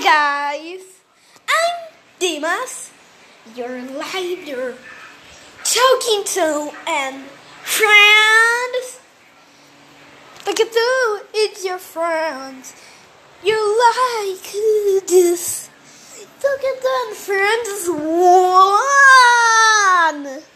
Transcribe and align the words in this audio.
Hi 0.00 0.54
guys, 0.54 0.84
I'm 1.48 1.90
Dimas, 2.20 2.92
your 3.56 3.82
leader, 3.82 4.76
talking 5.64 6.22
Tom 6.22 6.70
and 6.86 7.24
friends. 7.66 9.00
The 10.44 10.54
do 10.54 11.20
it's 11.34 11.64
your 11.64 11.78
friends. 11.78 12.76
You 13.42 13.58
like 13.58 15.08
this 15.08 15.68
talking 16.14 16.78
Tom 16.80 17.08
and 17.08 17.16
friends. 17.16 17.87